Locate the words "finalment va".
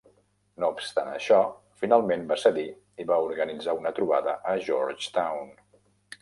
1.83-2.37